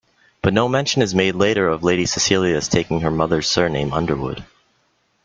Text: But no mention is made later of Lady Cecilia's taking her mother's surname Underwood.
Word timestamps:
But 0.41 0.55
no 0.55 0.67
mention 0.67 1.03
is 1.03 1.13
made 1.13 1.35
later 1.35 1.67
of 1.67 1.83
Lady 1.83 2.07
Cecilia's 2.07 2.67
taking 2.67 3.01
her 3.01 3.11
mother's 3.11 3.47
surname 3.47 3.93
Underwood. 3.93 4.43